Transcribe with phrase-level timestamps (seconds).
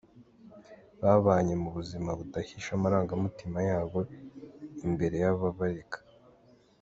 [1.01, 3.99] Babanye mu buzima budahisha amarangamutima y’abo
[4.87, 5.99] imbere y’ababarega.